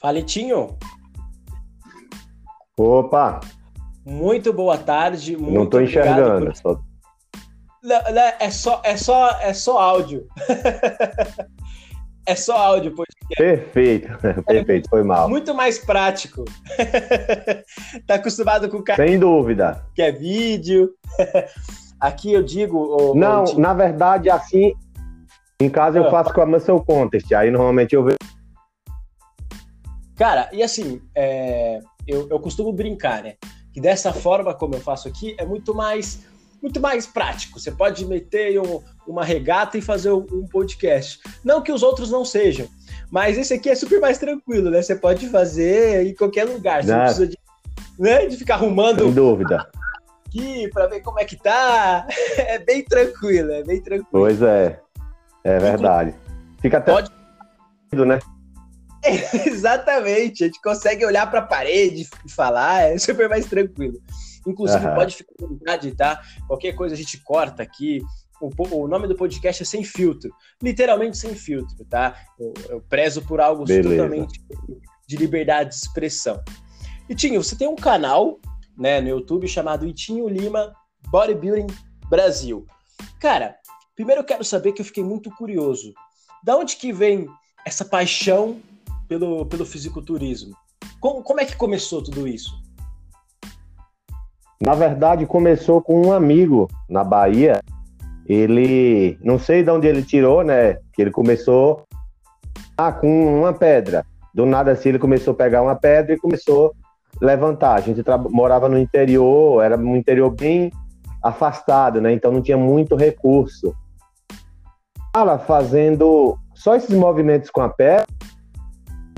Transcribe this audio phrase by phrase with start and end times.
[0.00, 0.76] Falitinho.
[2.76, 3.40] Opa!
[4.06, 5.36] Muito boa tarde.
[5.36, 6.46] Muito não estou enxergando.
[6.46, 6.56] Por...
[6.56, 6.80] Só...
[7.82, 10.26] Não, não, é, só, é, só, é só áudio.
[12.26, 13.36] é só áudio, podcast.
[13.36, 14.08] Perfeito,
[14.46, 15.28] perfeito, foi mal.
[15.28, 16.44] Muito mais prático.
[18.06, 19.04] tá acostumado com o cara.
[19.04, 19.84] Sem dúvida.
[19.94, 20.90] Que é vídeo.
[22.00, 22.78] Aqui eu digo.
[22.78, 24.72] Oh, não, oh, na verdade, assim,
[25.60, 26.10] em casa eu ah.
[26.10, 27.34] faço com a Muscle Contest.
[27.34, 28.17] Aí normalmente eu vejo.
[30.18, 31.78] Cara, e assim, é...
[32.06, 33.36] eu, eu costumo brincar, né?
[33.72, 36.26] Que dessa forma como eu faço aqui é muito mais
[36.60, 37.60] muito mais prático.
[37.60, 41.20] Você pode meter um, uma regata e fazer um podcast.
[41.44, 42.68] Não que os outros não sejam,
[43.12, 44.82] mas esse aqui é super mais tranquilo, né?
[44.82, 46.82] Você pode fazer em qualquer lugar.
[46.82, 47.38] Você não, não precisa de,
[47.96, 49.04] né, de ficar arrumando.
[49.04, 49.70] Sem dúvida.
[50.26, 52.06] Aqui para ver como é que tá.
[52.36, 54.08] É bem tranquilo, é bem tranquilo.
[54.10, 54.80] Pois é.
[55.44, 56.12] É verdade.
[56.60, 56.92] Fica até.
[56.92, 57.10] Pode...
[57.92, 58.18] né?
[59.46, 60.44] exatamente.
[60.44, 64.00] A gente consegue olhar para a parede e falar, é super mais tranquilo.
[64.46, 64.94] Inclusive, uhum.
[64.94, 66.22] pode ficar à vontade, tá?
[66.46, 68.00] Qualquer coisa a gente corta aqui.
[68.40, 70.30] O, o, nome do podcast é Sem Filtro.
[70.62, 72.14] Literalmente sem filtro, tá?
[72.38, 73.90] Eu, eu prezo por algo Beleza.
[73.90, 74.40] totalmente
[75.06, 76.40] de liberdade de expressão.
[77.08, 78.38] E Tinho, você tem um canal
[78.76, 80.72] né, no YouTube chamado Itinho Lima
[81.10, 81.66] Bodybuilding
[82.08, 82.66] Brasil.
[83.18, 83.56] Cara,
[83.96, 85.92] primeiro eu quero saber que eu fiquei muito curioso.
[86.44, 87.26] Da onde que vem
[87.66, 88.60] essa paixão
[89.08, 90.54] pelo, pelo fisiculturismo?
[91.00, 92.52] Como, como é que começou tudo isso?
[94.60, 97.60] Na verdade, começou com um amigo na Bahia.
[98.26, 100.74] Ele, não sei de onde ele tirou, né?
[100.92, 101.84] Que ele começou
[102.76, 104.04] ah, com uma pedra.
[104.34, 106.74] Do nada assim, ele começou a pegar uma pedra e começou
[107.20, 107.74] a levantar.
[107.74, 110.70] A gente morava no interior, era um interior bem
[111.22, 112.12] afastado, né?
[112.12, 113.74] Então não tinha muito recurso.
[115.14, 118.06] Ela fazendo só esses movimentos com a pedra,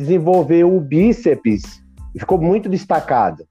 [0.01, 1.83] desenvolveu o bíceps
[2.19, 3.45] ficou muito destacado.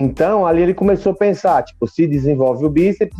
[0.00, 3.16] Então, ali ele começou a pensar, tipo, se desenvolve o bíceps.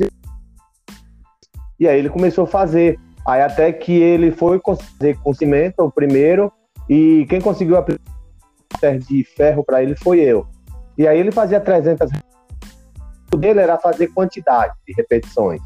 [1.78, 2.99] E aí ele começou a fazer.
[3.27, 6.53] Aí até que ele foi fazer com cimento, o primeiro,
[6.88, 7.84] e quem conseguiu a
[8.99, 10.44] de ferro para ele foi eu.
[10.99, 12.10] E aí ele fazia 300
[13.33, 15.62] o dele era fazer quantidade de repetições.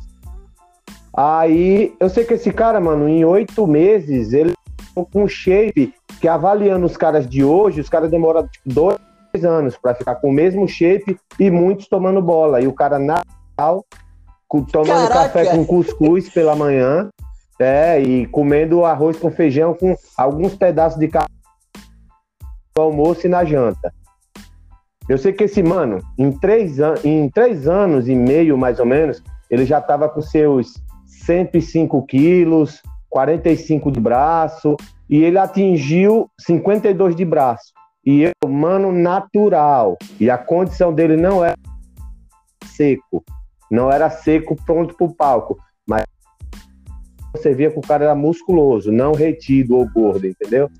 [1.16, 4.52] Aí eu sei que esse cara, mano, em oito meses, ele
[4.94, 9.76] com um shape que avaliando os caras de hoje, os caras demoram tipo, dois anos
[9.76, 12.60] para ficar com o mesmo shape e muitos tomando bola.
[12.60, 13.84] E o cara natural,
[14.72, 15.14] tomando Caraca.
[15.14, 17.10] café com cuscuz pela manhã,
[17.58, 21.28] é, e comendo arroz com feijão com alguns pedaços de carne
[22.76, 23.92] no almoço e na janta.
[25.08, 28.86] Eu sei que esse mano, em três, an em três anos e meio, mais ou
[28.86, 30.74] menos, ele já estava com seus
[31.06, 34.76] 105 quilos, 45 de braço,
[35.08, 37.72] e ele atingiu 52 de braço.
[38.04, 39.96] E eu, mano, natural.
[40.20, 41.56] E a condição dele não era
[42.64, 43.24] seco.
[43.70, 45.58] Não era seco pronto pro palco.
[45.86, 46.04] Mas
[47.32, 50.70] você via que o cara era musculoso, não retido ou gordo, entendeu?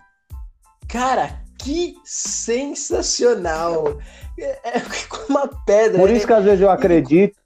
[0.89, 3.99] Cara, que sensacional!
[4.39, 4.83] É, é
[5.29, 5.99] uma pedra.
[5.99, 7.37] Por isso que às vezes eu acredito.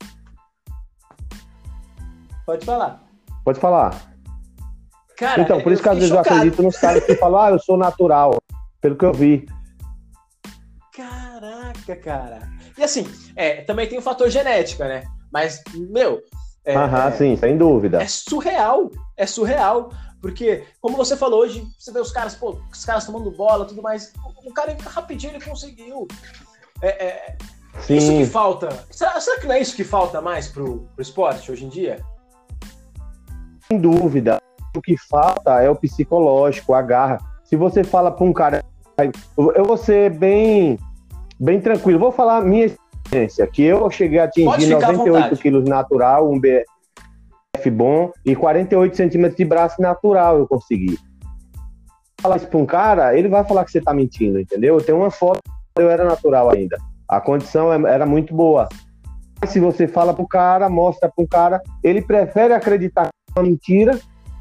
[2.44, 3.02] Pode falar.
[3.44, 4.09] Pode falar.
[5.20, 7.58] Cara, então, por isso que às vezes eu acredito nos caras que falam, ah, eu
[7.58, 8.42] sou natural,
[8.80, 9.46] pelo que eu vi.
[10.96, 12.48] Caraca, cara.
[12.78, 15.04] E assim, é, também tem o fator genética, né?
[15.30, 16.22] Mas, meu.
[16.64, 18.02] É, Aham, é, sim, sem dúvida.
[18.02, 18.90] É surreal.
[19.14, 19.90] É surreal.
[20.22, 23.82] Porque, como você falou hoje, você vê os caras, pô, os caras tomando bola tudo
[23.82, 24.14] mais.
[24.46, 26.08] O cara rapidinho ele conseguiu.
[26.80, 27.36] É, é,
[27.80, 27.96] Sim.
[27.96, 28.70] Isso que falta.
[28.90, 32.02] Será, será, que não é isso que falta mais pro, pro esporte hoje em dia?
[33.68, 34.40] Sem dúvida.
[34.76, 37.18] O que falta é o psicológico, a garra.
[37.44, 38.64] Se você fala para um cara.
[39.36, 40.78] Eu vou ser bem
[41.38, 41.98] bem tranquilo.
[41.98, 48.12] Vou falar minha experiência, que eu cheguei a atingir 98 quilos natural, um BF bom
[48.24, 50.98] e 48 centímetros de braço natural eu consegui.
[52.20, 54.76] Falar isso para um cara, ele vai falar que você está mentindo, entendeu?
[54.76, 55.40] Eu tenho uma foto,
[55.78, 56.76] eu era natural ainda.
[57.08, 58.68] A condição é, era muito boa.
[59.46, 63.40] Se você fala para o cara, mostra para o cara, ele prefere acreditar que é
[63.40, 63.98] uma mentira,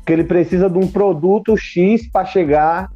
[0.10, 2.90] que ele precisa de um produto X para chegar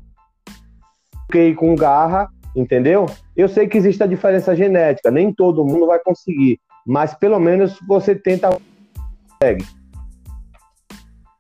[1.31, 3.05] ir com garra entendeu?
[3.35, 7.77] Eu sei que existe a diferença genética, nem todo mundo vai conseguir, mas pelo menos
[7.87, 8.49] você tenta.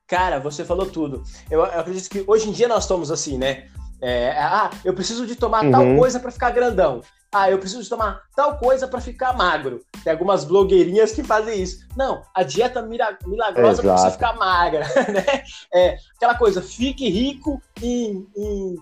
[0.07, 1.23] Cara, você falou tudo.
[1.49, 3.65] Eu, eu, acredito que hoje em dia nós estamos assim, né?
[4.01, 5.71] É, ah, eu preciso de tomar uhum.
[5.71, 7.01] tal coisa para ficar grandão.
[7.33, 9.81] Ah, eu preciso tomar tal coisa para ficar magro.
[10.03, 11.87] Tem algumas blogueirinhas que fazem isso.
[11.97, 15.43] Não, a dieta milagrosa para você ficar magra, né?
[15.73, 18.75] É, aquela coisa, fique rico em, em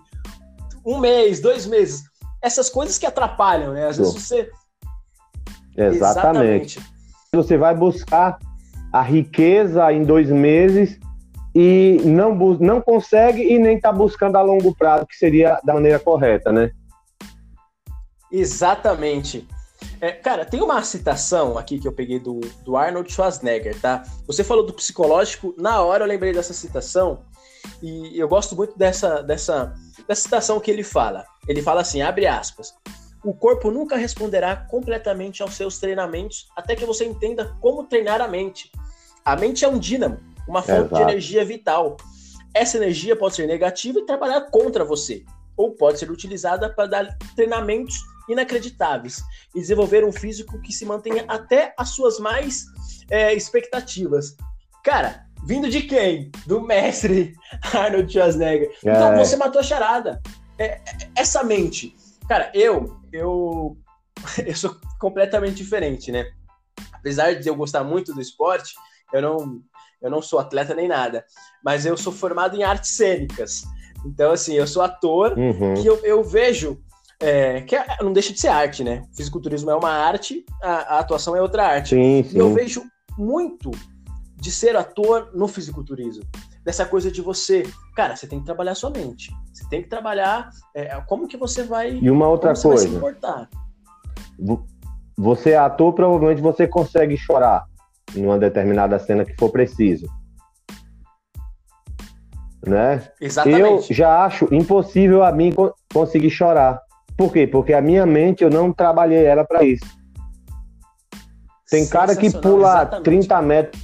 [0.86, 2.04] um mês, dois meses.
[2.42, 3.88] Essas coisas que atrapalham, né?
[3.88, 4.52] Às vezes você.
[5.78, 6.78] Exatamente.
[6.78, 6.80] Exatamente.
[7.34, 8.38] Você vai buscar
[8.92, 11.00] a riqueza em dois meses
[11.56, 16.00] e não, não consegue e nem está buscando a longo prazo, que seria da maneira
[16.00, 16.72] correta, né?
[18.32, 19.48] Exatamente.
[20.00, 24.04] É, cara, tem uma citação aqui que eu peguei do, do Arnold Schwarzenegger, tá?
[24.28, 27.20] Você falou do psicológico, na hora eu lembrei dessa citação
[27.82, 29.74] e eu gosto muito dessa, dessa,
[30.08, 31.26] dessa citação que ele fala.
[31.48, 32.74] Ele fala assim, abre aspas,
[33.24, 38.28] o corpo nunca responderá completamente aos seus treinamentos até que você entenda como treinar a
[38.28, 38.72] mente.
[39.24, 40.96] A mente é um dínamo, uma fonte Exato.
[40.96, 41.98] de energia vital.
[42.54, 45.24] Essa energia pode ser negativa e trabalhar contra você,
[45.56, 49.24] ou pode ser utilizada para dar treinamentos inacreditáveis
[49.56, 52.66] e desenvolver um físico que se mantenha até as suas mais
[53.10, 54.36] é, expectativas.
[54.84, 56.32] Cara, vindo de quem?
[56.46, 57.34] Do mestre
[57.74, 58.72] Arnold Schwarzenegger.
[58.80, 59.18] Então é.
[59.18, 60.22] você matou a charada.
[60.58, 60.82] É, é,
[61.16, 61.96] essa mente.
[62.28, 63.78] Cara, eu, eu,
[64.46, 66.26] eu sou completamente diferente, né?
[66.94, 68.76] Apesar de eu gostar muito do esporte,
[69.12, 69.62] eu não,
[70.02, 71.26] eu não sou atleta nem nada,
[71.64, 73.64] mas eu sou formado em artes cênicas.
[74.06, 75.76] Então, assim, eu sou ator uhum.
[75.76, 76.82] que eu, eu vejo
[77.22, 79.04] é, que é, não deixa de ser arte, né?
[79.14, 81.90] O fisiculturismo é uma arte, a, a atuação é outra arte.
[81.90, 82.36] Sim, sim.
[82.36, 82.84] E eu vejo
[83.18, 83.72] muito
[84.36, 86.24] de ser ator no fisiculturismo.
[86.66, 87.64] Dessa coisa de você,
[87.96, 89.32] cara, você tem que trabalhar sua mente.
[89.54, 91.92] Você tem que trabalhar é, como que você vai.
[91.92, 92.90] E uma outra coisa.
[95.18, 97.66] Você é ator, provavelmente você consegue chorar
[98.16, 100.08] em uma determinada cena que for preciso.
[102.66, 103.08] Né?
[103.20, 103.92] Exatamente.
[103.92, 105.54] Eu já acho impossível a mim
[105.94, 106.80] conseguir chorar.
[107.22, 107.46] Por quê?
[107.46, 109.86] Porque a minha mente eu não trabalhei ela para isso.
[111.70, 113.04] Tem cara que pula exatamente.
[113.04, 113.84] 30 metros.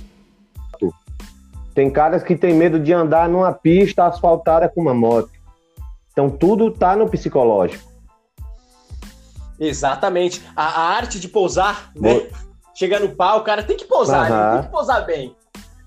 [1.76, 5.30] Tem caras que tem medo de andar numa pista asfaltada com uma moto.
[6.12, 7.88] Então tudo tá no psicológico.
[9.60, 10.42] Exatamente.
[10.56, 12.28] A, a arte de pousar, né?
[12.74, 14.54] Chega no pau, o cara tem que pousar, uhum.
[14.56, 15.36] tem que pousar bem.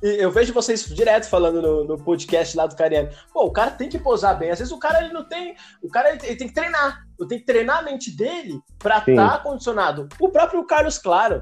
[0.01, 3.11] E eu vejo vocês direto falando no, no, podcast lá do Cariano.
[3.35, 4.53] Pô, o cara tem que posar bem.
[4.53, 5.57] Às vezes o cara ele não tem.
[5.83, 7.10] O cara ele, ele tem que treinar.
[7.21, 10.09] Eu tenho que treinar a mente dele para estar tá condicionado.
[10.19, 11.39] O próprio Carlos Claro,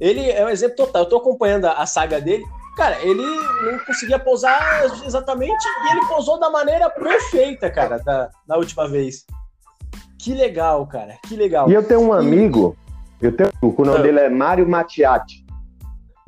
[0.00, 1.02] ele é um exemplo total.
[1.02, 2.44] Eu tô acompanhando a, a saga dele.
[2.76, 8.56] Cara, ele não conseguia pousar exatamente e ele pousou da maneira perfeita, cara, da, na
[8.56, 9.24] última vez.
[10.18, 11.16] Que legal, cara.
[11.26, 11.68] Que legal.
[11.68, 12.76] E eu tenho um amigo,
[13.20, 14.02] eu tenho o nome ah.
[14.02, 15.48] dele é Mário Matiati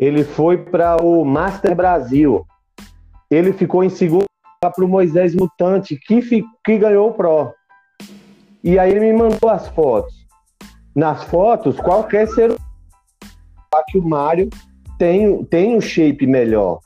[0.01, 2.47] ele foi para o Master Brasil.
[3.31, 4.25] Ele ficou em segundo
[4.59, 6.23] para o Moisés Mutante, que,
[6.65, 7.53] que ganhou o Pro.
[8.63, 10.15] E aí ele me mandou as fotos.
[10.95, 12.55] Nas fotos, qualquer ser
[13.89, 14.49] que o Mário
[14.99, 16.81] tem, tem um shape melhor.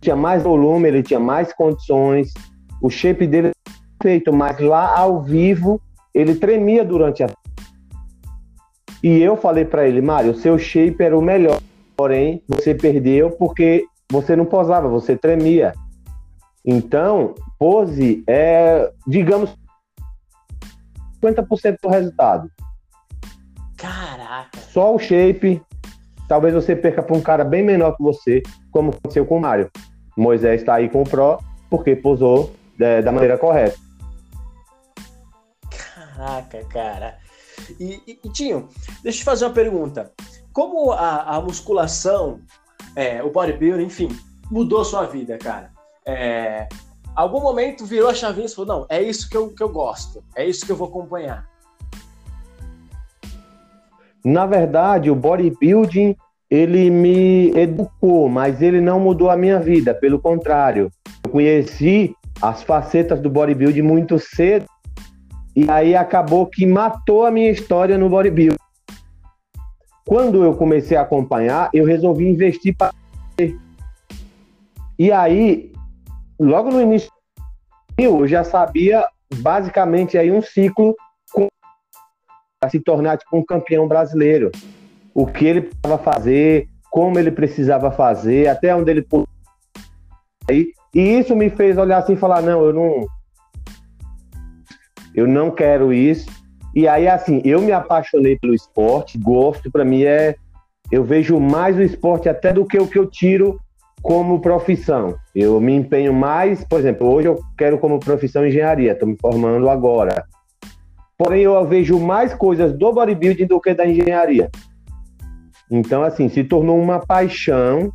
[0.00, 2.32] Tinha mais volume, ele tinha mais condições.
[2.80, 3.52] O shape dele é
[4.02, 5.80] feito, mas lá ao vivo
[6.12, 7.28] ele tremia durante a.
[9.02, 11.60] E eu falei para ele, Mário, seu shape era o melhor
[12.02, 15.72] porém você perdeu porque você não posava, você tremia.
[16.64, 19.56] Então, pose é, digamos,
[21.22, 22.50] 50% do resultado.
[23.76, 24.58] Caraca!
[24.70, 25.62] Só o shape,
[26.28, 29.70] talvez você perca para um cara bem menor que você, como aconteceu com o Mário.
[30.16, 31.38] Moisés está aí com o Pro
[31.70, 33.78] porque posou é, da maneira correta.
[35.70, 37.18] Caraca, cara.
[37.78, 38.68] E, e, e Tinho,
[39.02, 40.12] deixa eu te fazer uma pergunta
[40.52, 42.40] como a, a musculação,
[42.94, 44.08] é, o bodybuilding, enfim,
[44.50, 45.70] mudou sua vida, cara?
[46.04, 46.68] É,
[47.14, 50.22] algum momento virou a chavinha e falou, não, é isso que eu, que eu gosto,
[50.34, 51.46] é isso que eu vou acompanhar.
[54.24, 56.16] Na verdade, o bodybuilding,
[56.48, 60.90] ele me educou, mas ele não mudou a minha vida, pelo contrário.
[61.24, 64.66] Eu conheci as facetas do bodybuilding muito cedo,
[65.54, 68.56] e aí acabou que matou a minha história no bodybuilding.
[70.06, 72.92] Quando eu comecei a acompanhar, eu resolvi investir para.
[74.98, 75.71] E aí,
[76.42, 77.10] logo no início,
[77.96, 80.94] eu já sabia basicamente aí um ciclo
[82.60, 84.50] para se tornar tipo, um campeão brasileiro.
[85.14, 89.06] O que ele precisava fazer, como ele precisava fazer, até onde ele
[90.48, 93.06] aí E isso me fez olhar assim e falar: não, eu não.
[95.14, 96.42] Eu não quero isso
[96.74, 100.34] e aí, assim, eu me apaixonei pelo esporte, gosto, para mim é.
[100.90, 103.58] Eu vejo mais o esporte até do que o que eu tiro
[104.02, 105.16] como profissão.
[105.34, 109.70] Eu me empenho mais, por exemplo, hoje eu quero como profissão engenharia, estou me formando
[109.70, 110.24] agora.
[111.16, 114.50] Porém, eu vejo mais coisas do bodybuilding do que da engenharia.
[115.70, 117.92] Então, assim, se tornou uma paixão,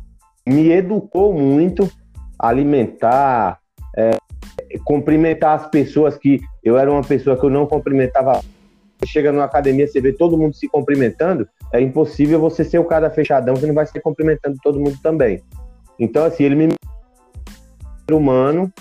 [0.48, 1.88] me educou muito
[2.38, 3.58] alimentar,
[3.96, 4.12] é,
[4.84, 8.40] cumprimentar as pessoas que eu era uma pessoa que eu não cumprimentava.
[9.04, 13.10] Chega numa academia, você vê todo mundo se cumprimentando, é impossível você ser o cara
[13.10, 15.40] fechadão que não vai se cumprimentando todo mundo também.
[15.98, 16.68] Então, assim, ele me
[18.10, 18.72] humano,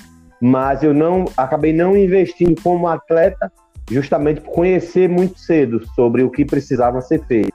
[0.41, 3.51] mas eu não acabei não investindo como atleta
[3.89, 7.51] justamente por conhecer muito cedo sobre o que precisava ser feito.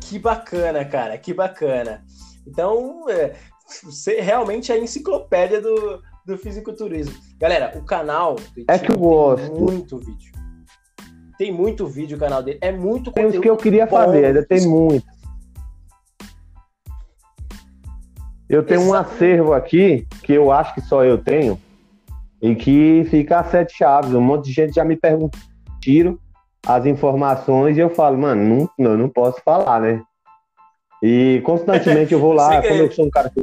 [0.00, 2.04] Que bacana, cara, que bacana.
[2.46, 3.34] Então, é,
[3.82, 7.14] você realmente é a enciclopédia do, do fisiculturismo.
[7.38, 8.36] Galera, o canal
[8.68, 9.52] é que eu gosto.
[9.54, 10.32] muito vídeo.
[11.38, 12.58] Tem muito vídeo o canal dele.
[12.60, 13.30] É muito tem.
[13.30, 13.96] Tem que eu queria bom.
[13.96, 15.06] fazer, ainda tem muito.
[18.52, 21.58] Eu tenho um acervo aqui que eu acho que só eu tenho
[22.42, 24.12] e que fica a sete chaves.
[24.12, 25.38] Um monte de gente já me pergunta,
[25.80, 26.20] tiro
[26.66, 30.02] as informações e eu falo, mano, não, não, não posso falar, né?
[31.02, 33.42] E constantemente eu vou lá, como eu sou um cara que.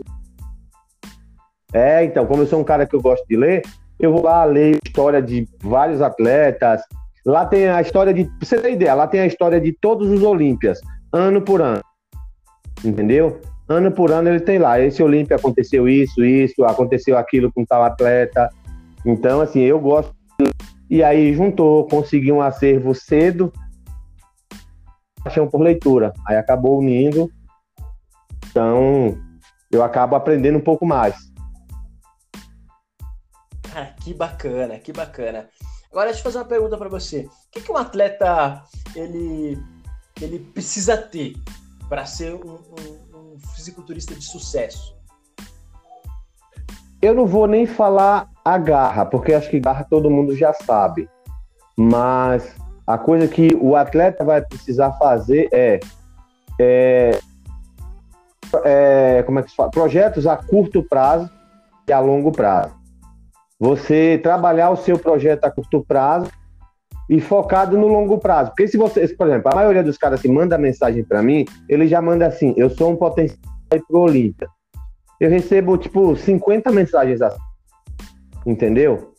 [1.74, 3.64] É, então, como eu sou um cara que eu gosto de ler,
[4.00, 6.82] eu vou lá ler história de vários atletas.
[7.26, 8.26] Lá tem a história de.
[8.26, 10.80] Pra você ter ideia, lá tem a história de todos os Olímpias,
[11.12, 11.82] ano por ano.
[12.86, 13.42] Entendeu?
[13.70, 14.80] Ano por ano ele tem lá.
[14.80, 18.50] Esse Olímpia aconteceu isso, isso, aconteceu aquilo com tal atleta.
[19.06, 20.14] Então, assim, eu gosto.
[20.90, 23.54] E aí juntou, consegui um acervo cedo,
[25.24, 26.12] paixão por leitura.
[26.28, 27.32] Aí acabou unindo.
[28.50, 29.16] Então,
[29.72, 31.16] eu acabo aprendendo um pouco mais.
[33.72, 35.48] Cara, que bacana, que bacana.
[35.92, 37.22] Agora, deixa eu fazer uma pergunta para você.
[37.22, 38.64] O que, que um atleta
[38.96, 39.60] ele,
[40.20, 41.36] ele precisa ter
[41.88, 43.09] para ser um, um
[43.56, 44.98] fisiculturista de sucesso?
[47.02, 51.10] Eu não vou nem falar a garra, porque acho que garra todo mundo já sabe.
[51.78, 52.56] Mas
[52.86, 55.80] a coisa que o atleta vai precisar fazer é,
[56.60, 57.20] é,
[58.66, 59.72] é como é que se fala?
[59.72, 61.30] Projetos a curto prazo
[61.88, 62.74] e a longo prazo.
[63.60, 66.32] Você trabalhar o seu projeto a curto prazo
[67.10, 68.52] e focado no longo prazo.
[68.52, 71.88] Porque se você, por exemplo, a maioria dos caras que manda mensagem para mim, ele
[71.88, 73.40] já manda assim: eu sou um potencial
[73.88, 74.48] pro Olímpia.
[75.20, 77.40] Eu recebo tipo 50 mensagens assim.
[78.46, 79.14] Entendeu?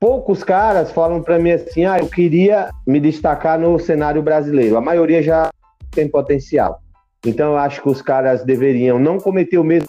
[0.00, 4.78] Poucos caras falam para mim assim: "Ah, eu queria me destacar no cenário brasileiro".
[4.78, 5.50] A maioria já
[5.90, 6.80] tem potencial.
[7.24, 9.86] Então eu acho que os caras deveriam não cometer o mesmo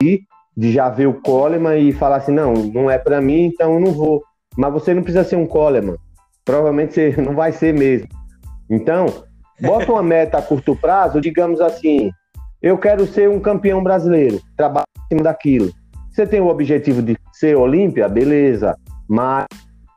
[0.00, 3.80] de já ver o Coleman e falar assim: "Não, não é para mim, então eu
[3.80, 4.24] não vou".
[4.56, 5.96] Mas você não precisa ser um Coleman.
[6.44, 8.08] Provavelmente você não vai ser mesmo.
[8.68, 9.06] Então,
[9.60, 12.10] bota uma meta a curto prazo, digamos assim,
[12.62, 15.72] eu quero ser um campeão brasileiro, trabalha em cima daquilo.
[16.10, 18.76] Você tem o objetivo de ser Olímpia, beleza,
[19.08, 19.46] mas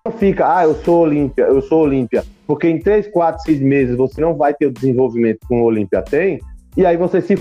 [0.05, 3.97] não fica, ah, eu sou Olímpia, eu sou Olímpia, porque em 3, 4, 6 meses
[3.97, 6.39] você não vai ter o desenvolvimento que o Olímpia tem,
[6.75, 7.35] e aí você se.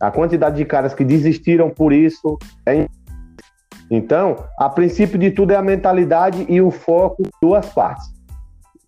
[0.00, 2.86] A quantidade de caras que desistiram por isso é
[3.90, 8.06] então, a princípio de tudo é a mentalidade e o foco duas partes: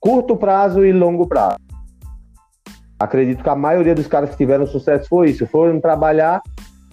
[0.01, 1.59] curto prazo e longo prazo.
[2.99, 6.43] Acredito que a maioria dos caras que tiveram sucesso foi isso, foram trabalhar,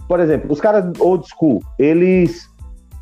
[0.07, 2.47] por exemplo, os caras old school, eles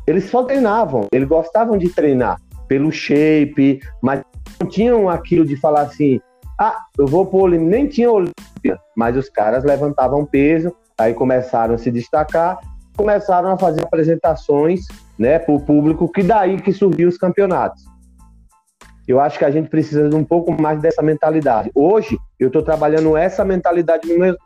[0.06, 4.22] eles só treinavam, eles gostavam de treinar pelo shape, mas
[4.60, 6.20] não tinham aquilo de falar assim,
[6.58, 11.74] ah, eu vou pro Olímpia, nem tinha Olímpia, mas os caras levantavam peso, aí começaram
[11.74, 12.58] a se destacar
[12.96, 14.86] começaram a fazer apresentações
[15.18, 17.84] né, para o público, que daí que surgiu os campeonatos.
[19.06, 21.70] Eu acho que a gente precisa de um pouco mais dessa mentalidade.
[21.74, 24.36] Hoje, eu estou trabalhando essa mentalidade nos meus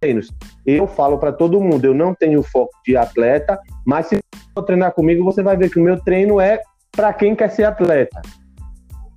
[0.00, 0.30] treinos.
[0.66, 4.18] Eu falo para todo mundo, eu não tenho foco de atleta, mas se
[4.54, 7.64] for treinar comigo, você vai ver que o meu treino é para quem quer ser
[7.64, 8.20] atleta.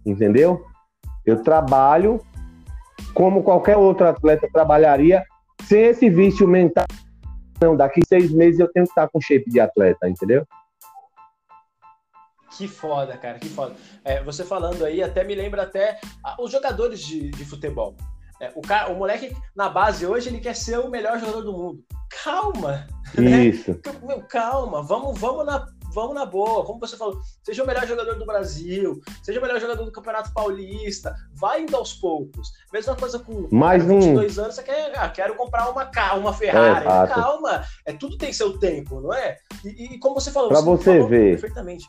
[0.06, 0.64] Entendeu?
[1.26, 2.22] Eu trabalho
[3.14, 5.24] como qualquer outro atleta trabalharia,
[5.64, 6.86] sem esse vício mental
[7.62, 10.46] não, daqui seis meses eu tenho que estar com shape de atleta, entendeu?
[12.58, 13.76] Que foda, cara, que foda.
[14.04, 17.96] É, você falando aí até me lembra até ah, os jogadores de, de futebol.
[18.42, 21.54] É, o, cara, o moleque na base hoje ele quer ser o melhor jogador do
[21.54, 21.84] mundo.
[22.24, 22.88] Calma!
[23.18, 23.46] Né?
[23.46, 23.72] Isso.
[23.72, 23.80] Né?
[24.04, 28.16] Meu, calma, vamos, vamos na, vamos na boa, como você falou, seja o melhor jogador
[28.16, 32.52] do Brasil, seja o melhor jogador do Campeonato Paulista, vai indo aos poucos.
[32.74, 34.42] Mesma coisa com Mais 22 um...
[34.44, 36.86] anos, você quer, ah, quero comprar uma, uma Ferrari.
[36.86, 39.38] É, Calma, é, tudo tem seu tempo, não é?
[39.64, 41.40] E, e como você falou, pra você, você falou ver.
[41.40, 41.88] perfeitamente.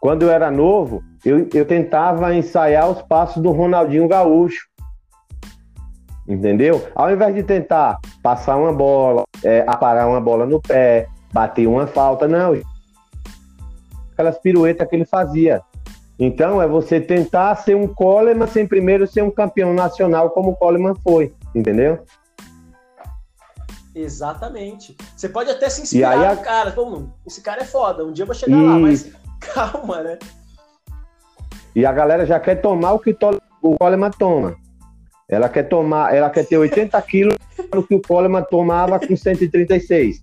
[0.00, 4.66] Quando eu era novo, eu, eu tentava ensaiar os passos do Ronaldinho Gaúcho.
[6.26, 6.88] Entendeu?
[6.94, 11.84] Ao invés de tentar passar uma bola, é, aparar uma bola no pé, bater uma
[11.88, 12.56] falta, não.
[14.12, 15.60] Aquelas piruetas que ele fazia.
[16.16, 20.56] Então é você tentar ser um Coleman sem primeiro ser um campeão nacional como o
[20.56, 22.04] Coleman foi, entendeu?
[23.92, 24.96] Exatamente.
[25.16, 26.72] Você pode até se inspirar aí, no cara.
[27.26, 28.66] Esse cara é foda, um dia eu vou chegar e...
[28.66, 29.10] lá, mas
[29.40, 30.18] calma, né?
[31.74, 33.16] E a galera já quer tomar o que
[33.60, 34.54] o Coleman toma.
[35.28, 37.34] Ela quer tomar, ela quer ter 80 quilos
[37.72, 40.22] no que o Coleman tomava com 136.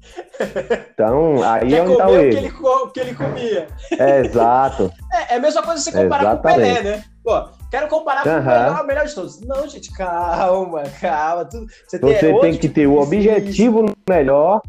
[0.93, 2.29] Então, aí quer é onde tá o erro.
[2.29, 2.51] Que ele,
[2.93, 3.67] que ele comia.
[3.97, 4.91] É, exato.
[5.13, 6.61] É, é, a mesma coisa você comparar Exatamente.
[6.61, 7.03] com o Pelé, né?
[7.23, 8.33] Pô, quero comparar uhum.
[8.33, 9.41] com o melhor, o melhor de todos.
[9.41, 11.47] Não, gente, calma, calma.
[11.87, 14.61] você, tem, você tem que ter o objetivo melhor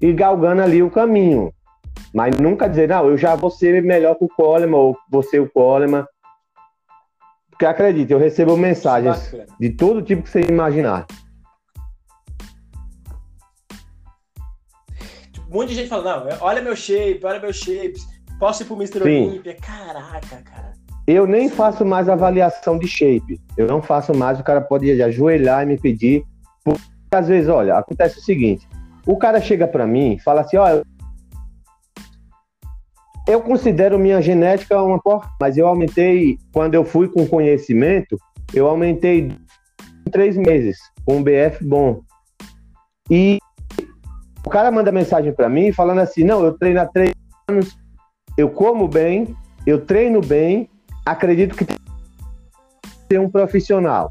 [0.00, 1.52] e galgando ali o caminho.
[2.12, 5.50] Mas nunca dizer, não, eu já vou ser melhor que o Coleman, ou ser o
[5.50, 6.04] Coleman.
[7.50, 11.06] Porque acredite, eu recebo mensagens de todo tipo que você imaginar.
[15.50, 17.94] Um monte de gente falando, não, olha meu shape, olha meu shape,
[18.38, 19.02] posso ir pro Mr.
[19.02, 19.56] Olympia.
[19.56, 20.72] Caraca, cara.
[21.08, 23.40] Eu nem faço mais avaliação de shape.
[23.56, 26.22] Eu não faço mais, o cara pode ajoelhar e me pedir.
[26.62, 26.80] Porque,
[27.10, 28.68] às vezes, olha, acontece o seguinte:
[29.04, 30.82] o cara chega para mim e fala assim: ó,
[33.26, 38.16] eu considero minha genética uma porra, mas eu aumentei, quando eu fui com conhecimento,
[38.54, 39.28] eu aumentei
[40.06, 42.02] em três meses, com um BF bom.
[43.10, 43.40] E
[44.44, 47.12] o cara manda mensagem para mim falando assim: não, eu treino há três
[47.48, 47.76] anos,
[48.36, 49.34] eu como bem,
[49.66, 50.68] eu treino bem,
[51.04, 51.64] acredito que
[53.10, 54.10] ser um profissional.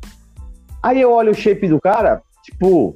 [0.82, 2.96] Aí eu olho o shape do cara, tipo,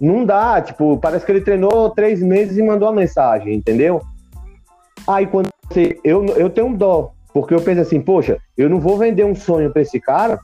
[0.00, 4.02] não dá, tipo, parece que ele treinou três meses e mandou uma mensagem, entendeu?
[5.06, 5.98] Aí quando você.
[6.02, 9.34] Eu, eu tenho um dó, porque eu penso assim, poxa, eu não vou vender um
[9.34, 10.40] sonho para esse cara,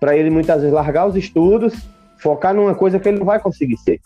[0.00, 1.74] para ele muitas vezes largar os estudos,
[2.18, 4.00] focar numa coisa que ele não vai conseguir ser.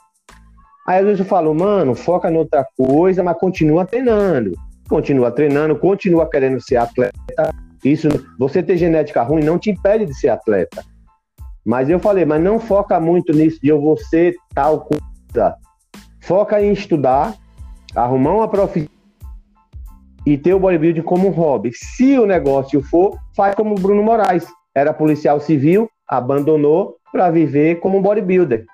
[0.88, 4.52] Aí às vezes eu falo, mano, foca em outra coisa, mas continua treinando.
[4.88, 7.12] Continua treinando, continua querendo ser atleta.
[7.84, 10.82] Isso, você ter genética ruim não te impede de ser atleta.
[11.62, 15.56] Mas eu falei, mas não foca muito nisso de eu vou ser tal coisa.
[16.22, 17.34] Foca em estudar,
[17.94, 18.88] arrumar uma profissão
[20.24, 21.70] e ter o bodybuilding como um hobby.
[21.74, 24.46] Se o negócio for, faz como o Bruno Moraes.
[24.74, 28.64] Era policial civil, abandonou para viver como bodybuilder.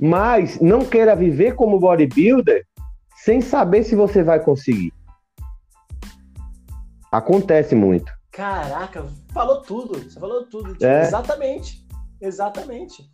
[0.00, 2.64] Mas não queira viver como bodybuilder
[3.24, 4.92] sem saber se você vai conseguir.
[7.12, 8.10] Acontece muito.
[8.32, 9.98] Caraca, falou tudo.
[9.98, 10.76] Você falou tudo.
[10.84, 11.02] É.
[11.02, 11.86] Exatamente.
[12.20, 13.04] Exatamente.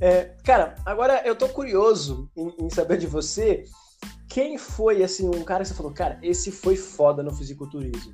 [0.00, 3.64] É, cara, agora eu tô curioso em, em saber de você
[4.28, 8.12] quem foi, assim, um cara que você falou, cara, esse foi foda no fisiculturismo?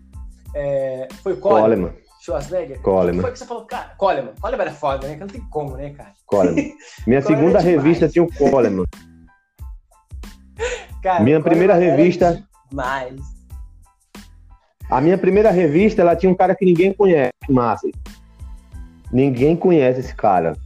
[0.54, 1.62] É, foi o Coleman?
[1.62, 2.01] Coleman.
[2.22, 2.80] Schwarzenegger?
[2.82, 3.14] Coleman.
[3.14, 4.32] Quem foi que você falou, cara, Coleman.
[4.40, 5.16] Coleman era foda, né?
[5.16, 6.12] Não tem como, né, cara?
[6.26, 6.72] Coleman.
[7.06, 8.84] Minha segunda revista tinha o Coleman.
[11.02, 12.44] Cara, minha primeira revista...
[12.70, 13.20] Demais.
[14.88, 17.88] A minha primeira revista, ela tinha um cara que ninguém conhece, massa.
[19.12, 20.56] Ninguém conhece esse cara.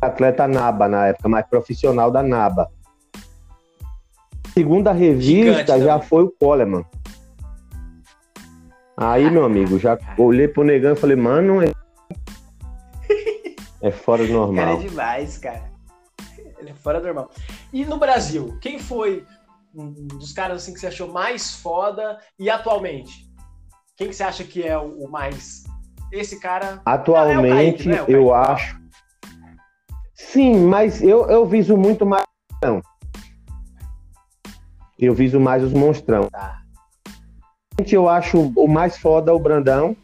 [0.00, 2.70] Atleta NABA na época, mais profissional da NABA
[4.58, 6.84] segunda revista já foi o Coleman.
[9.00, 11.72] Aí, meu amigo, já olhei pro negão e falei, mano, é,
[13.80, 14.54] é fora do normal.
[14.66, 15.70] Cara, é demais, cara.
[16.58, 17.30] Ele é fora do normal.
[17.72, 19.24] E no Brasil, quem foi
[19.74, 23.28] um dos caras assim que você achou mais foda e atualmente?
[23.96, 25.64] Quem que você acha que é o, mais.
[26.12, 26.80] Esse cara.
[26.84, 28.78] Atualmente, é Kaique, é eu acho.
[30.14, 32.24] Sim, mas eu, eu viso muito mais.
[32.62, 32.80] Não
[34.98, 36.28] eu viso mais os monstrão.
[36.28, 36.62] Tá.
[37.86, 39.96] Eu acho o mais foda o Brandão.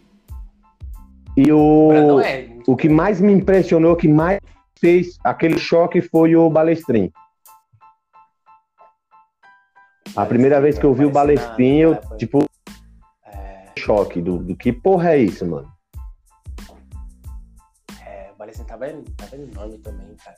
[1.36, 2.48] E o, o, é...
[2.66, 4.38] o que mais me impressionou, o que mais
[4.78, 7.12] fez aquele choque foi o Balestrin.
[10.14, 12.44] A primeira vez que eu vi o Balestrin, eu, tipo,
[13.26, 13.72] é...
[13.76, 15.68] choque do, do que porra é isso, mano.
[18.06, 20.36] É, o Balestrin tava, tava enorme também, cara.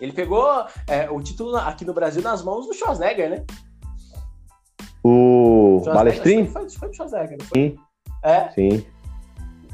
[0.00, 3.44] Ele pegou é, o título aqui no Brasil nas mãos do Schwarzenegger, né?
[5.04, 6.46] O Balestrin?
[6.46, 7.60] Foi, foi do Schwarzenegger, não foi?
[7.60, 7.78] Sim.
[8.22, 8.50] É?
[8.50, 8.86] Sim.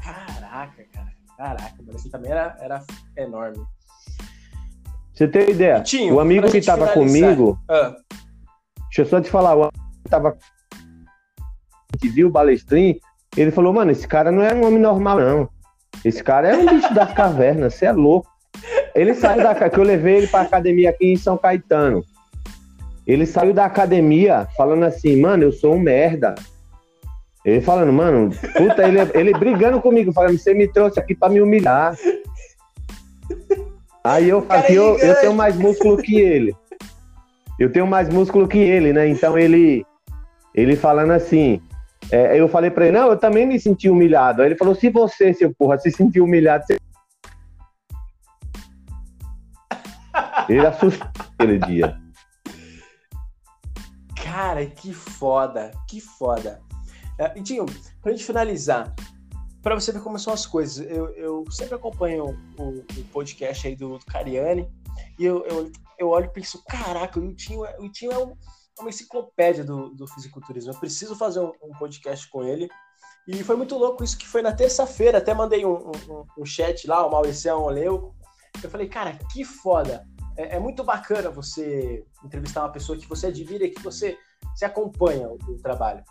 [0.01, 1.07] Caraca, cara.
[1.37, 2.83] Caraca, o Balestrin também era, era
[3.15, 3.63] enorme.
[5.13, 5.81] Você tem ideia?
[5.81, 7.59] Tinho, o amigo que tava comigo.
[7.69, 7.95] Ah.
[8.85, 10.37] Deixa eu só te falar, o amigo que tava.
[11.93, 12.99] Gente viu o Balestrin,
[13.35, 15.49] ele falou, mano, esse cara não é um homem normal, não.
[16.03, 18.29] Esse cara é um bicho das cavernas, você é louco.
[18.95, 22.03] Ele saiu da que eu levei ele pra academia aqui em São Caetano.
[23.09, 26.35] Ele saiu da academia falando assim, mano, eu sou um merda.
[27.43, 31.41] Ele falando, mano, puta, ele, ele brigando comigo, falando, você me trouxe aqui para me
[31.41, 31.97] humilhar.
[34.03, 36.55] Aí eu falei, eu, eu tenho mais músculo que ele.
[37.57, 39.07] Eu tenho mais músculo que ele, né?
[39.07, 39.83] Então ele,
[40.53, 41.59] ele falando assim,
[42.11, 44.43] é, eu falei para ele, não, eu também me senti humilhado.
[44.43, 46.77] Aí ele falou, se você, seu porra, se sentiu humilhado, você...
[50.47, 51.07] Ele assustou.
[51.37, 52.08] aquele dia.
[54.39, 56.61] Cara, que foda, que foda.
[57.17, 57.43] É, e
[58.01, 58.95] pra gente finalizar,
[59.61, 63.75] para você ver como são as coisas, eu, eu sempre acompanho o, o, podcast aí
[63.75, 64.65] do, do Cariani
[65.19, 68.33] e eu, eu, eu olho e penso, caraca, o Tinho, é, o é um,
[68.79, 70.71] uma enciclopédia do, do fisiculturismo.
[70.71, 72.69] Eu preciso fazer um, um, podcast com ele.
[73.27, 75.17] E foi muito louco isso que foi na terça-feira.
[75.17, 78.15] Até mandei um, um, um, chat lá, o Mauricião leu.
[78.63, 80.07] Eu falei, cara, que foda.
[80.37, 84.17] É, é, muito bacana você entrevistar uma pessoa que você admira e que você,
[84.55, 86.03] você acompanha o, o trabalho.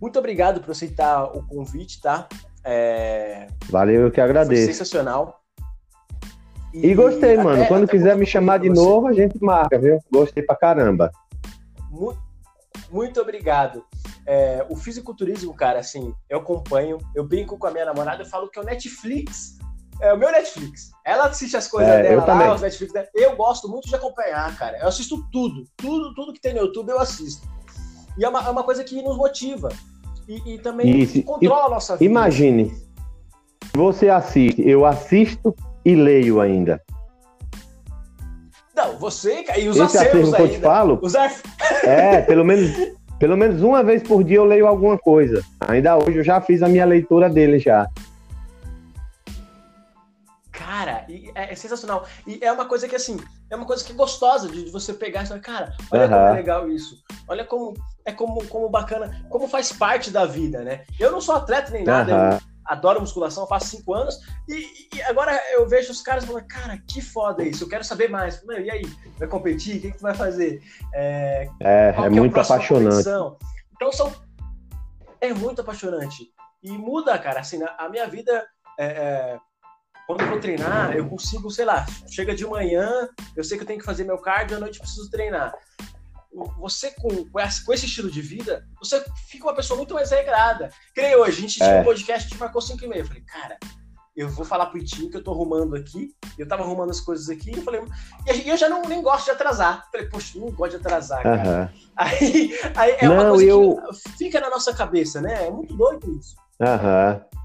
[0.00, 2.28] Muito obrigado por aceitar o convite, tá?
[2.64, 3.46] É...
[3.68, 4.64] Valeu, eu que agradeço.
[4.64, 5.40] Foi sensacional.
[6.72, 7.66] E, e gostei, até, mano.
[7.66, 9.98] Quando quiser me chamar de novo, a gente marca, viu?
[10.10, 11.10] Gostei pra caramba.
[11.90, 12.20] Muito,
[12.90, 13.84] muito obrigado.
[14.26, 18.48] É, o fisiculturismo, cara, assim, eu acompanho, eu brinco com a minha namorada, eu falo
[18.48, 19.58] que é o Netflix.
[20.00, 20.90] É o meu Netflix.
[21.04, 23.06] Ela assiste as coisas é, dela lá, os Netflix dela.
[23.14, 24.78] Eu gosto muito de acompanhar, cara.
[24.78, 25.64] Eu assisto tudo.
[25.76, 27.46] Tudo, tudo que tem no YouTube eu assisto.
[28.18, 29.68] E é uma, é uma coisa que nos motiva.
[30.28, 31.22] E, e também Isso.
[31.22, 32.04] controla a nossa vida.
[32.04, 32.72] Imagine,
[33.74, 36.80] você assiste, eu assisto e leio ainda.
[38.74, 41.14] Não, você e os Esse acervos que eu te falo, os
[41.84, 42.70] é, pelo menos,
[43.18, 45.42] pelo menos uma vez por dia eu leio alguma coisa.
[45.60, 47.88] Ainda hoje eu já fiz a minha leitura dele já.
[50.50, 52.06] Cara, é, é, sensacional.
[52.26, 53.18] E é uma coisa que, assim,
[53.50, 56.08] é uma coisa que é gostosa de, de você pegar e falar, cara, olha uhum.
[56.08, 57.02] como é legal isso.
[57.28, 60.84] Olha como é como, como bacana, como faz parte da vida, né?
[60.98, 62.32] Eu não sou atleta nem nada, uhum.
[62.32, 66.78] eu adoro musculação, faço cinco anos, e, e, agora eu vejo os caras falando, cara,
[66.88, 68.42] que foda isso, eu quero saber mais.
[68.42, 68.82] e aí,
[69.18, 69.78] vai competir?
[69.78, 70.62] O que, que tu vai fazer?
[70.94, 72.88] É, é, é, é muito apaixonante.
[72.88, 73.36] Competição?
[73.74, 74.12] Então são.
[75.20, 76.32] É muito apaixonante.
[76.62, 78.46] E muda, cara, assim, a minha vida.
[78.78, 79.38] É, é,
[80.06, 83.66] quando eu vou treinar, eu consigo, sei lá, chega de manhã, eu sei que eu
[83.66, 85.54] tenho que fazer meu cardio, à noite eu preciso treinar
[86.58, 90.70] você com, com esse estilo de vida, você fica uma pessoa muito mais regrada.
[90.94, 91.66] Creio hoje, a gente é.
[91.66, 93.00] tinha um podcast, a gente marcou 5 e meia.
[93.00, 93.58] Eu falei, cara,
[94.16, 96.10] eu vou falar pro Itinho que eu tô arrumando aqui.
[96.38, 97.50] Eu tava arrumando as coisas aqui.
[97.50, 97.82] E eu falei,
[98.44, 99.84] e eu já não nem gosto de atrasar.
[99.84, 101.72] Eu falei, poxa, não gosto de atrasar, cara.
[101.72, 101.82] Uhum.
[101.94, 103.78] Aí, aí é não, uma coisa eu...
[103.92, 105.46] que fica na nossa cabeça, né?
[105.46, 106.34] É muito doido isso.
[106.60, 107.20] Aham.
[107.20, 107.42] Uhum.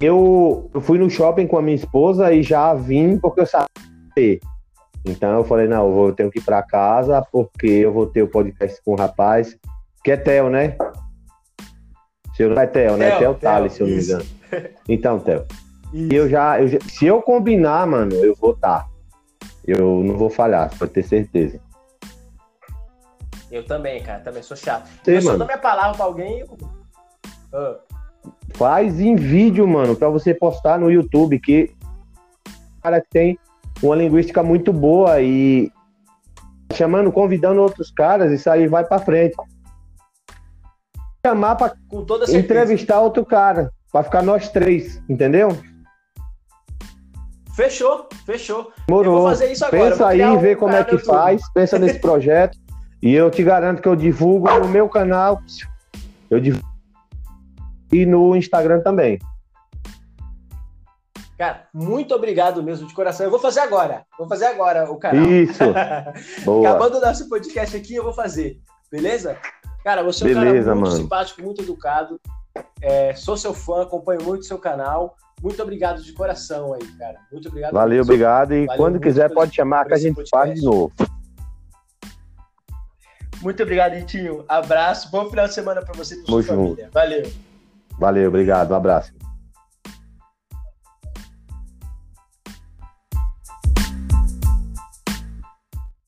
[0.00, 3.68] Eu, eu fui no shopping com a minha esposa e já vim porque eu sabia
[5.04, 8.22] então eu falei, não, eu vou, tenho que ir para casa porque eu vou ter
[8.22, 9.56] o podcast com o rapaz,
[10.04, 10.76] que é Theo, né?
[12.34, 13.18] Seu não é Theo, né?
[13.18, 14.24] Theo Thales, se eu não me engano.
[14.88, 15.46] Então, Theo.
[15.92, 18.80] E eu já, eu já, se eu combinar, mano, eu vou estar.
[18.80, 18.90] Tá.
[19.66, 21.60] Eu não vou falhar, pode ter certeza.
[23.50, 24.88] Eu também, cara, também sou chato.
[25.04, 26.40] Sim, eu só dou minha palavra pra alguém.
[26.40, 26.58] Eu...
[27.52, 27.78] Ah.
[28.54, 31.74] Faz em vídeo, mano, pra você postar no YouTube, que
[32.82, 33.38] cara que tem
[33.82, 35.70] uma linguística muito boa e
[36.74, 39.36] chamando, convidando outros caras, isso aí vai para frente.
[41.24, 41.74] Chamar para
[42.28, 45.50] entrevistar outro cara, para ficar nós três, entendeu?
[47.54, 48.72] Fechou, fechou.
[48.88, 49.16] Morou.
[49.16, 49.90] Eu vou fazer isso agora.
[49.90, 52.56] Pensa aí, um vê como é que faz, pensa nesse projeto.
[53.02, 55.42] e eu te garanto que eu divulgo no meu canal.
[56.30, 56.70] Eu divulgo
[57.92, 59.18] e no Instagram também.
[61.40, 63.24] Cara, muito obrigado mesmo de coração.
[63.24, 64.04] Eu vou fazer agora.
[64.18, 65.24] Vou fazer agora o canal.
[65.24, 65.64] Isso.
[66.60, 68.60] Acabando o nosso podcast aqui, eu vou fazer.
[68.92, 69.38] Beleza?
[69.82, 71.02] Cara, você é um Beleza, cara muito mano.
[71.02, 72.20] simpático, muito educado.
[72.82, 75.16] É, sou seu fã, acompanho muito seu canal.
[75.42, 77.18] Muito obrigado de coração aí, cara.
[77.32, 77.72] Muito obrigado.
[77.72, 78.52] Valeu, obrigado.
[78.52, 80.30] E Valeu quando quiser, pode chamar que a gente podcast.
[80.30, 80.92] faz de novo.
[83.40, 84.44] Muito obrigado, Itinho.
[84.46, 85.10] Abraço.
[85.10, 86.90] Bom final de semana para você e para sua família.
[86.92, 87.32] Valeu.
[87.98, 88.72] Valeu, obrigado.
[88.72, 89.29] Um abraço.